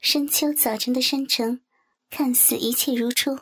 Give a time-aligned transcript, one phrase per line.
[0.00, 1.60] 深秋早晨的山城，
[2.08, 3.40] 看似一切如初，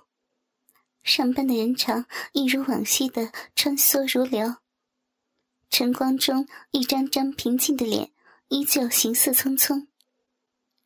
[1.03, 4.57] 上班的人潮一如往昔的穿梭如流。
[5.69, 8.11] 晨光中，一张张平静的脸
[8.48, 9.87] 依旧行色匆匆。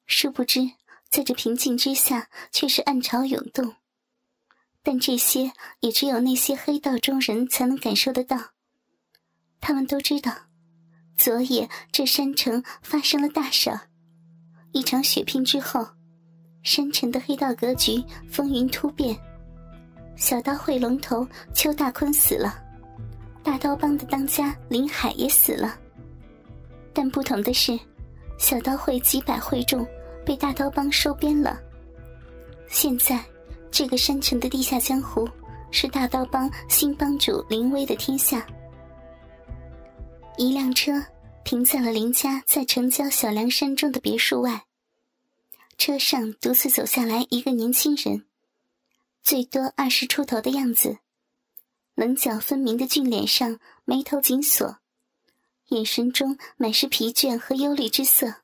[0.07, 0.73] 殊不知，
[1.09, 3.77] 在这平静之下，却是暗潮涌动。
[4.83, 8.55] 但这些也只有那些黑道中人才能感受得到。
[9.61, 10.49] 他们都知道，
[11.17, 13.90] 昨夜这山城发生了大事。
[14.73, 15.87] 一场血拼之后，
[16.63, 19.17] 山城的黑道格局风云突变。
[20.17, 22.63] 小刀会龙头邱大坤死了，
[23.43, 25.79] 大刀帮的当家林海也死了。
[26.93, 27.79] 但不同的是，
[28.39, 29.87] 小刀会几百会众
[30.25, 31.61] 被大刀帮收编了。
[32.69, 33.23] 现在。
[33.73, 35.29] 这个山城的地下江湖
[35.71, 38.45] 是大刀帮新帮主林威的天下。
[40.37, 40.93] 一辆车
[41.45, 44.67] 停在了林家在城郊小梁山中的别墅外，
[45.77, 48.25] 车上独自走下来一个年轻人，
[49.23, 50.99] 最多二十出头的样子，
[51.95, 54.79] 棱角分明的俊脸上眉头紧锁，
[55.69, 58.37] 眼神中满是疲倦和忧虑之色。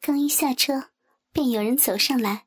[0.00, 0.90] 刚一下车，
[1.32, 2.46] 便有人走上来。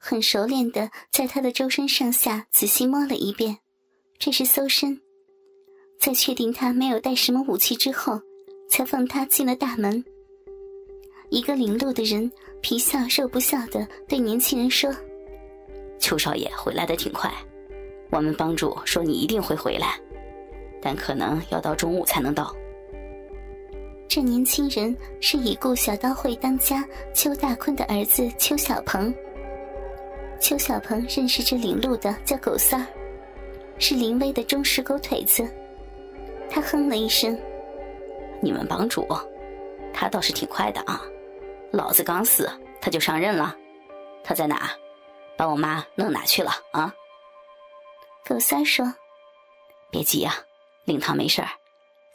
[0.00, 3.58] 很熟练的在他的周身上下仔细摸了一遍，
[4.18, 5.00] 这是搜身。
[6.00, 8.22] 在确定他没有带什么武器之后，
[8.78, 10.04] 才放他进了大门。
[11.30, 14.88] 一个领路的人皮笑肉不笑的对年轻人说
[15.98, 17.28] ：“邱少爷回来的挺快，
[18.08, 19.98] 我们帮主说你一定会回来，
[20.80, 22.54] 但可能要到中午才能到。”
[24.06, 29.12] 这年轻人是已故小刀会当家邱大坤的儿子邱小鹏。
[30.40, 32.86] 邱小鹏认识这领路的叫狗三，
[33.80, 35.44] 是林威的忠实狗腿子。
[36.48, 37.36] 他哼了一声
[38.40, 39.06] ：“你们帮主，
[39.92, 41.02] 他倒是挺快的啊！
[41.72, 42.50] 老子刚死
[42.80, 43.56] 他就上任了，
[44.22, 44.70] 他在哪？
[45.36, 46.92] 把我妈弄哪去了啊？”
[48.26, 48.94] 狗三说
[49.90, 50.34] ：“别急啊，
[50.84, 51.48] 令堂没事儿。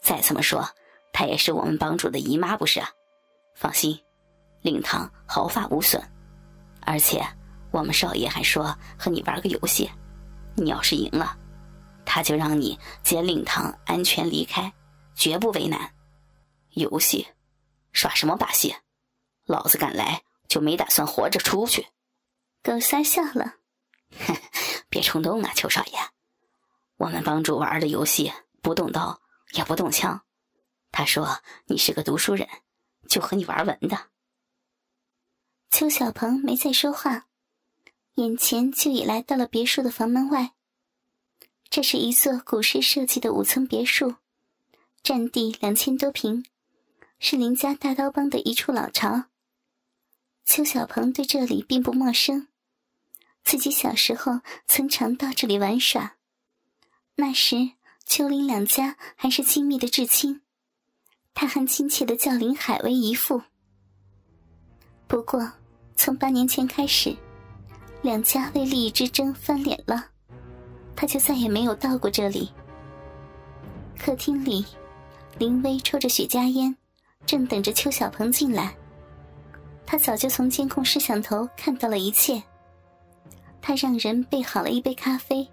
[0.01, 0.67] 再怎么说，
[1.11, 2.81] 她也是我们帮主的姨妈，不是？
[3.55, 3.99] 放心，
[4.61, 6.01] 令堂毫发无损，
[6.81, 7.23] 而且……”
[7.73, 8.65] 我们少爷还说
[8.99, 9.89] 和你玩个游戏，
[10.55, 11.35] 你要是赢了，
[12.05, 14.71] 他就让你接令堂安全离开，
[15.15, 15.79] 绝不为难。
[16.75, 17.27] 游戏，
[17.91, 18.75] 耍什么把戏？
[19.45, 21.87] 老子敢来就没打算活着出去。
[22.61, 23.55] 狗三笑了，
[24.25, 24.35] 哼
[24.89, 25.93] 别冲动啊，邱少爷。
[26.97, 28.31] 我们帮主玩的游戏
[28.61, 30.23] 不动刀也不动枪。
[30.91, 32.47] 他说你是个读书人，
[33.07, 34.11] 就和你玩文的。
[35.69, 37.27] 邱小鹏没再说话。
[38.15, 40.51] 眼前就已来到了别墅的房门外。
[41.67, 44.17] 这是一座古式设计的五层别墅，
[45.01, 46.45] 占地两千多平，
[47.25, 49.27] 是林家大刀帮的一处老巢。
[50.43, 52.49] 邱小鹏对这里并不陌生，
[53.45, 56.17] 自己小时候曾常到这里玩耍。
[57.15, 57.71] 那时
[58.05, 60.41] 邱林两家还是亲密的至亲，
[61.33, 63.41] 他还亲切的叫林海为姨父。
[65.07, 65.49] 不过，
[65.95, 67.15] 从八年前开始。
[68.01, 70.09] 两家为利益之争翻脸了，
[70.93, 72.51] 他就再也没有到过这里。
[73.97, 74.65] 客厅里，
[75.39, 76.75] 林薇抽着雪茄烟，
[77.25, 78.75] 正等着邱小鹏进来。
[79.85, 82.41] 他早就从监控摄像头看到了一切。
[83.61, 85.47] 他让人备好了一杯咖啡，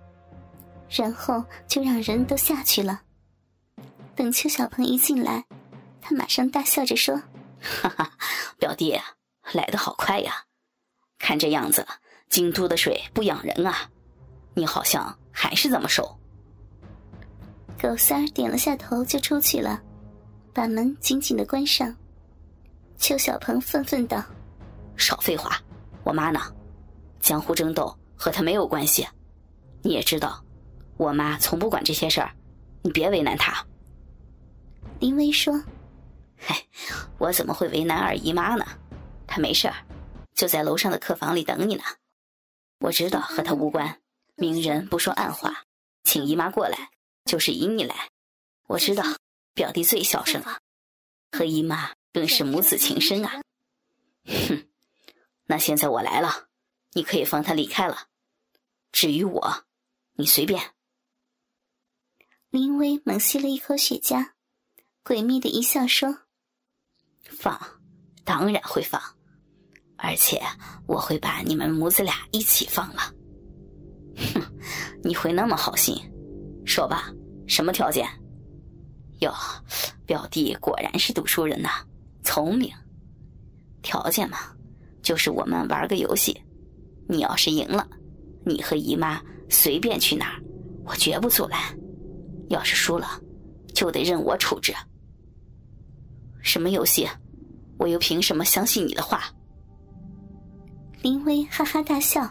[0.88, 3.02] 然后就让人都下去了。
[4.16, 5.44] 等邱小鹏一进来，
[6.00, 7.20] 他马上大笑着说
[7.60, 8.12] ：“哈哈，
[8.58, 8.98] 表弟
[9.52, 10.44] 来的好快呀，
[11.18, 11.86] 看这样子。”
[12.30, 13.90] 京都的水不养人啊，
[14.54, 16.16] 你好像还是这么瘦。
[17.82, 19.82] 狗三儿点了下头就出去了，
[20.52, 21.94] 把门紧紧的关上。
[22.98, 24.22] 邱小鹏愤愤道
[24.96, 25.58] ：“少废话，
[26.04, 26.40] 我妈呢？
[27.20, 29.06] 江湖争斗和她没有关系。
[29.82, 30.44] 你也知道，
[30.96, 32.30] 我妈从不管这些事儿，
[32.82, 33.64] 你别为难她。”
[35.00, 35.54] 林威说
[36.36, 36.54] ：“嘿，
[37.18, 38.66] 我怎么会为难二姨妈呢？
[39.26, 39.74] 她没事儿，
[40.34, 41.82] 就在楼上的客房里等你呢。”
[42.80, 43.98] 我知道和她无关，
[44.36, 45.64] 明人不说暗话，
[46.04, 46.90] 请姨妈过来
[47.24, 47.94] 就是引你来。
[48.66, 49.04] 我知道
[49.54, 50.60] 表弟最孝顺了，
[51.32, 53.42] 和姨妈更是母子情深啊。
[54.24, 54.66] 哼，
[55.46, 56.48] 那现在我来了，
[56.92, 58.08] 你可以放他离开了。
[58.92, 59.64] 至于我，
[60.14, 60.74] 你随便。
[62.50, 64.32] 林威猛吸了一口雪茄，
[65.04, 66.18] 诡秘的一笑说
[67.30, 67.80] ：“放，
[68.24, 69.00] 当然会放。”
[70.02, 70.40] 而且
[70.86, 73.14] 我会把你们母子俩一起放了。
[74.16, 74.42] 哼，
[75.04, 75.94] 你会那么好心？
[76.64, 77.12] 说吧，
[77.46, 78.08] 什么条件？
[79.20, 79.32] 哟，
[80.06, 81.68] 表弟果然是读书人呐，
[82.22, 82.72] 聪明。
[83.82, 84.38] 条件嘛，
[85.02, 86.42] 就是我们玩个游戏，
[87.08, 87.86] 你要是赢了，
[88.44, 90.42] 你和姨妈随便去哪儿，
[90.84, 91.58] 我绝不阻拦；
[92.48, 93.20] 要是输了，
[93.74, 94.74] 就得任我处置。
[96.42, 97.08] 什么游戏？
[97.78, 99.22] 我又凭什么相信你的话？
[101.02, 102.30] 林薇哈哈大笑：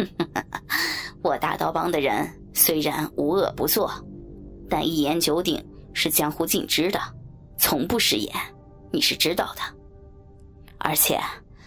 [1.22, 3.92] “我大刀帮的人虽然无恶不作，
[4.70, 5.62] 但一言九鼎
[6.00, 6.98] 是江湖尽知的，
[7.58, 8.34] 从不食言，
[8.90, 9.60] 你是知道的。
[10.78, 11.20] 而且，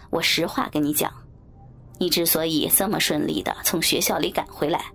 [0.09, 1.13] 我实话跟你讲，
[1.99, 4.85] 你之所以这么顺利的从学校里赶回来，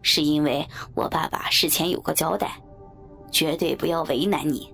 [0.00, 0.64] 是因为
[0.94, 2.52] 我爸爸事前有个交代，
[3.32, 4.72] 绝对不要为难你。”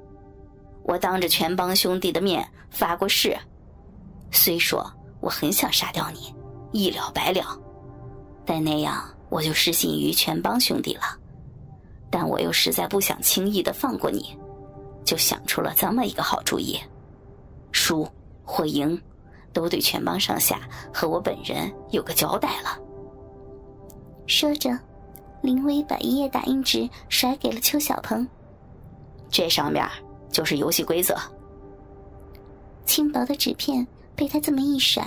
[0.85, 3.35] 我当着全帮兄弟的面发过誓，
[4.31, 4.85] 虽说
[5.21, 6.35] 我很想杀掉你，
[6.73, 7.59] 一了百了，
[8.45, 11.05] 但那样我就失信于全帮兄弟了。
[12.17, 14.39] 但我又实在不想轻易的放过你，
[15.05, 16.79] 就想出了这么一个好主意：
[17.73, 18.09] 输
[18.45, 18.97] 或赢，
[19.53, 20.61] 都对全帮上下
[20.93, 22.79] 和我本人有个交代了。
[24.29, 24.79] 说着，
[25.43, 28.25] 林威把一页打印纸甩给了邱小鹏，
[29.29, 29.85] 这上面。
[30.31, 31.17] 就是游戏规则。
[32.85, 35.05] 轻薄的纸片被他这么一甩，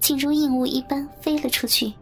[0.00, 1.92] 竟如硬物一般飞了出去。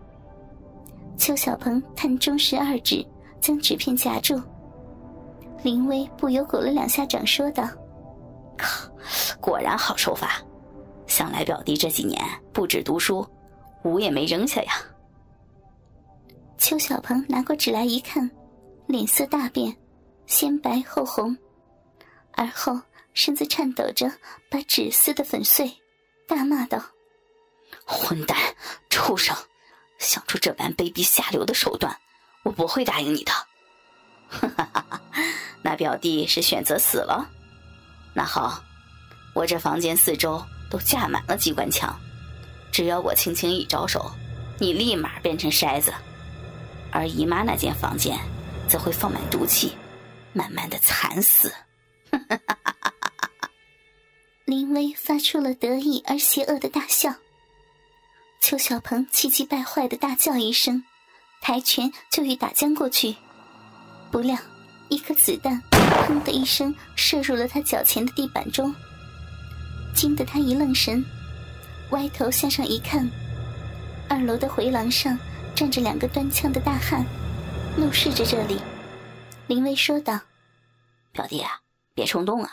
[1.16, 3.04] 邱小鹏探中十二指，
[3.42, 4.40] 将纸片夹住。
[5.62, 7.68] 林威不由鼓了两下掌，说道
[8.56, 8.88] ：“靠，
[9.40, 10.40] 果然好手法！
[11.06, 13.26] 想来表弟这几年不止读书，
[13.82, 14.72] 武也没扔下呀。”
[16.56, 18.30] 邱小鹏拿过纸来一看，
[18.86, 19.76] 脸色大变，
[20.26, 21.36] 先白后红。
[22.34, 22.80] 而后
[23.12, 24.10] 身子颤抖着，
[24.48, 25.70] 把纸撕得粉碎，
[26.26, 26.80] 大骂道
[27.84, 28.36] ：“混蛋，
[28.88, 29.36] 畜生！
[29.98, 31.94] 想出这般卑鄙下流的手段，
[32.42, 33.32] 我不会答应你的。”
[34.28, 35.00] 哈哈哈哈
[35.62, 37.28] 那表弟是选择死了？
[38.14, 38.62] 那好，
[39.34, 41.94] 我这房间四周都架满了机关枪，
[42.72, 44.10] 只要我轻轻一招手，
[44.58, 45.92] 你立马变成筛子。
[46.90, 48.18] 而姨妈那间房间，
[48.68, 49.76] 则会放满毒气，
[50.32, 51.52] 慢慢的惨死。
[54.44, 57.14] 林威发出了得意而邪恶的大笑。
[58.40, 60.84] 邱小鹏气急败坏的大叫一声，
[61.42, 63.14] 抬拳就欲打将过去，
[64.10, 64.38] 不料
[64.88, 65.60] 一颗子弹
[66.06, 68.74] “砰”的一声射入了他脚前的地板中，
[69.94, 71.04] 惊得他一愣神，
[71.90, 73.10] 歪头向上一看，
[74.08, 75.18] 二楼的回廊上
[75.54, 77.04] 站着两个端枪的大汉，
[77.76, 78.58] 怒视着这里。
[79.48, 80.18] 林威说道
[81.12, 81.58] ：“表弟啊。”
[81.94, 82.50] 别冲动啊！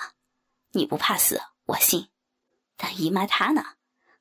[0.73, 2.09] 你不怕死，我信。
[2.75, 3.63] 但姨妈她呢？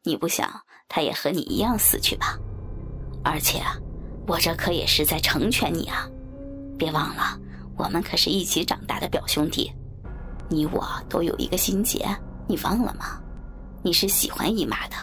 [0.04, 2.38] 你不想她也和你一样死去吧？
[3.24, 3.76] 而且啊，
[4.28, 6.06] 我这可也是在成全你啊！
[6.78, 7.40] 别忘了，
[7.76, 9.72] 我们可是一起长大的表兄弟，
[10.50, 12.06] 你我都有一个心结，
[12.46, 13.20] 你忘了吗？
[13.82, 14.96] 你是喜欢姨妈的，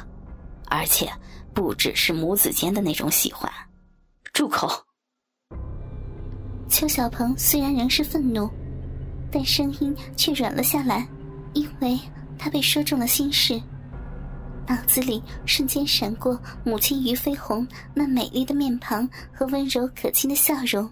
[0.68, 1.12] 而且
[1.56, 3.52] 不只是母子间的那种喜欢。
[4.32, 4.70] 住口！
[6.70, 8.50] 邱小鹏虽然仍是愤怒。
[9.32, 11.06] 但声音却软了下来，
[11.54, 12.00] 因为
[12.38, 13.62] 他被说中了心事，
[14.68, 20.92] 脑子里瞬间闪过母亲于飞鸿那美丽的面庞和温柔可亲的笑容，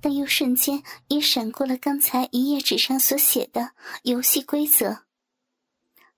[0.00, 3.70] 但又瞬间也闪过了刚才一页纸上所写的
[4.02, 4.98] 游戏规则：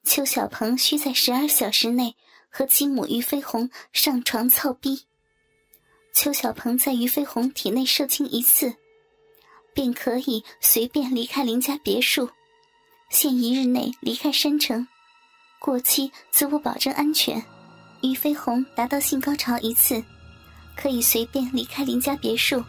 [0.04, 2.16] 邱小鹏需在十二小时内
[2.48, 5.06] 和其母于飞鸿上床操逼，
[6.12, 8.74] 邱小鹏在于飞鸿体内受精一次。
[9.72, 12.28] 便可以随便离开林家别墅，
[13.08, 14.88] 限一日内离开山城，
[15.60, 17.40] 过期则不保证安全。
[18.02, 20.02] 于飞鸿达到性高潮一次，
[20.74, 22.64] 可以随便离开林家别墅。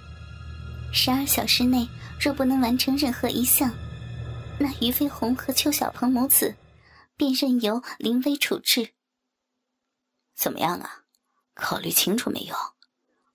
[0.93, 1.87] 十二小时内
[2.19, 3.71] 若不能完成任何一项，
[4.59, 6.53] 那于飞鸿和邱小鹏母子
[7.15, 8.89] 便任由林威处置。
[10.35, 11.03] 怎么样啊？
[11.53, 12.55] 考虑清楚没有？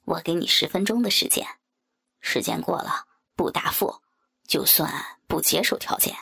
[0.04, 1.46] 我给你十分钟的时间，
[2.20, 3.06] 时间过了。
[3.34, 4.02] 不答复，
[4.46, 4.90] 就算
[5.26, 6.14] 不接受条件，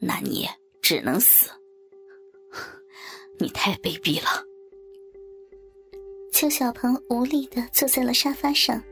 [0.00, 0.48] 那你
[0.80, 1.50] 只能死。
[3.38, 4.44] 你太卑鄙了。
[6.32, 8.82] 邱小鹏无力的坐在了沙发上，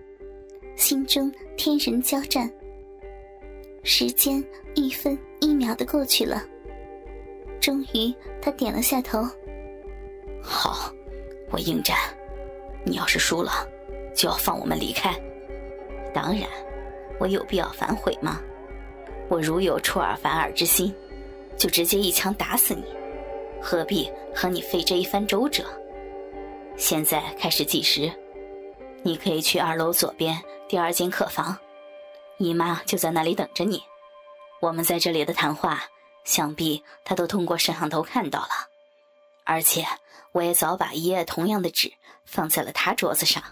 [0.76, 2.50] 心中天人交战。
[3.82, 4.42] 时间
[4.74, 6.42] 一分一秒的过去了，
[7.60, 9.26] 终于他点了下头。
[10.42, 10.92] 好，
[11.50, 11.96] 我应战。
[12.84, 13.68] 你要是输了，
[14.14, 15.14] 就要放我们离开。
[16.14, 16.48] 当然。
[17.18, 18.42] 我有必要反悔吗？
[19.30, 20.94] 我如有出尔反尔之心，
[21.56, 22.84] 就直接一枪打死你，
[23.68, 25.64] 何必和你费这一番周折？
[26.76, 28.12] 现在开始计时，
[29.02, 31.58] 你可以去二楼左边第二间客房，
[32.38, 33.82] 姨妈就在那里等着你。
[34.60, 35.82] 我们在这里的谈话，
[36.22, 38.50] 想必她都通过摄像头看到了，
[39.42, 39.84] 而且
[40.30, 41.92] 我也早把一页同样的纸
[42.24, 43.42] 放在了她桌子上，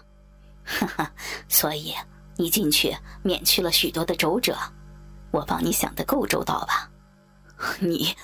[0.63, 1.11] 哈哈，
[1.49, 1.93] 所以
[2.37, 4.55] 你进去免去了许多的周折。
[5.31, 6.89] 我帮你想的够周到吧？
[7.79, 8.15] 你，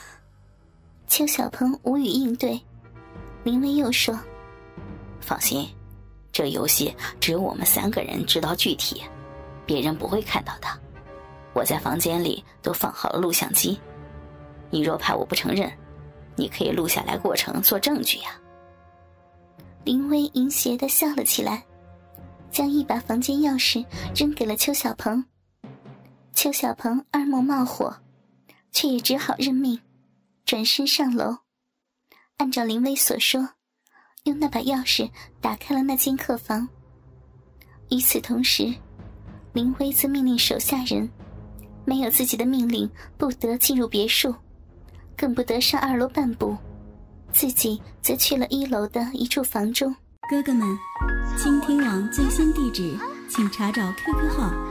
[1.12, 2.58] 邱小鹏无语应对。
[3.44, 4.18] 林薇又说
[5.20, 5.68] ：“放心，
[6.32, 9.04] 这游戏只有我们三个人知道具体，
[9.66, 10.68] 别人不会看到的。
[11.54, 13.78] 我在房间里都放好了录像机，
[14.70, 15.70] 你若怕我不承认。”
[16.38, 18.32] 你可以录下来过程做证据呀。
[19.84, 21.62] 林薇淫邪的笑了起来，
[22.50, 25.24] 将一把房间钥匙扔给了邱小鹏。
[26.34, 27.94] 邱小鹏二目冒火，
[28.72, 29.78] 却也只好认命，
[30.46, 31.38] 转身上楼，
[32.38, 33.50] 按照林薇所说，
[34.24, 36.68] 用那把钥匙打开了那间客房。
[37.90, 38.74] 与此同时，
[39.54, 41.10] 林薇则命令手下人，
[41.86, 44.34] 没有自己的命令不得进入别墅。
[45.18, 46.58] 更不得上二楼半步，
[47.32, 49.96] 自己则去了一楼的一处房中。
[50.30, 50.68] 哥哥们，
[51.38, 52.98] 倾听网最新地址，
[53.30, 54.71] 请查找 QQ 号